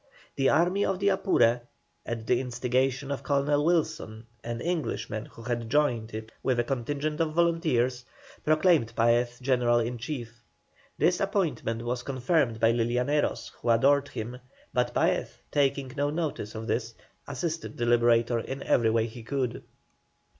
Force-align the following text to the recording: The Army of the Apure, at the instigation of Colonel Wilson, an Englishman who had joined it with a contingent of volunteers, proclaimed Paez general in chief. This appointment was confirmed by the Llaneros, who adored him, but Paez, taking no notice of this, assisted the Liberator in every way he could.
The 0.35 0.49
Army 0.49 0.83
of 0.83 0.97
the 0.97 1.09
Apure, 1.09 1.61
at 2.07 2.25
the 2.25 2.41
instigation 2.41 3.11
of 3.11 3.21
Colonel 3.21 3.63
Wilson, 3.63 4.25
an 4.43 4.59
Englishman 4.59 5.27
who 5.27 5.43
had 5.43 5.69
joined 5.69 6.15
it 6.15 6.31
with 6.41 6.59
a 6.59 6.63
contingent 6.63 7.19
of 7.19 7.33
volunteers, 7.35 8.03
proclaimed 8.43 8.95
Paez 8.95 9.37
general 9.39 9.77
in 9.77 9.99
chief. 9.99 10.41
This 10.97 11.19
appointment 11.19 11.83
was 11.83 12.01
confirmed 12.01 12.59
by 12.59 12.71
the 12.71 12.83
Llaneros, 12.83 13.49
who 13.61 13.69
adored 13.69 14.07
him, 14.07 14.37
but 14.73 14.91
Paez, 14.91 15.37
taking 15.51 15.91
no 15.95 16.09
notice 16.09 16.55
of 16.55 16.65
this, 16.65 16.95
assisted 17.27 17.77
the 17.77 17.85
Liberator 17.85 18.39
in 18.39 18.63
every 18.63 18.89
way 18.89 19.05
he 19.05 19.21
could. 19.21 19.61